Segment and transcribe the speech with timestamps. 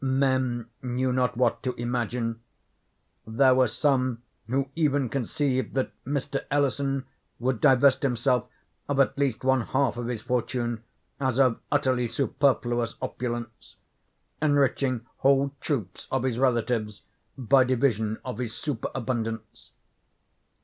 [0.03, 2.41] Men knew not what to imagine.
[3.27, 6.43] There were some who even conceived that Mr.
[6.49, 7.05] Ellison
[7.37, 8.45] would divest himself
[8.89, 10.81] of at least one half of his fortune,
[11.19, 17.03] as of utterly superfluous opulence—enriching whole troops of his relatives
[17.37, 19.69] by division of his superabundance.